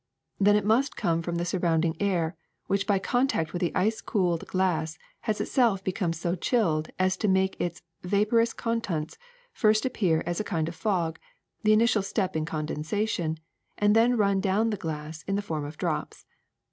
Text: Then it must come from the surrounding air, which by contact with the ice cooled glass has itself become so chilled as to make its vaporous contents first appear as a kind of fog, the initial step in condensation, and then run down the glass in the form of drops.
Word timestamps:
Then 0.39 0.55
it 0.55 0.65
must 0.65 0.95
come 0.95 1.21
from 1.21 1.35
the 1.35 1.45
surrounding 1.45 1.95
air, 2.01 2.35
which 2.65 2.87
by 2.87 2.97
contact 2.97 3.53
with 3.53 3.59
the 3.59 3.71
ice 3.75 4.01
cooled 4.01 4.47
glass 4.47 4.97
has 5.29 5.39
itself 5.39 5.83
become 5.83 6.11
so 6.11 6.33
chilled 6.33 6.89
as 6.97 7.15
to 7.17 7.27
make 7.27 7.55
its 7.61 7.83
vaporous 8.01 8.51
contents 8.51 9.19
first 9.53 9.85
appear 9.85 10.23
as 10.25 10.39
a 10.39 10.43
kind 10.43 10.67
of 10.67 10.73
fog, 10.73 11.19
the 11.61 11.71
initial 11.73 12.01
step 12.01 12.35
in 12.35 12.45
condensation, 12.45 13.37
and 13.77 13.95
then 13.95 14.17
run 14.17 14.39
down 14.41 14.71
the 14.71 14.75
glass 14.75 15.21
in 15.27 15.35
the 15.35 15.41
form 15.43 15.65
of 15.65 15.77
drops. 15.77 16.25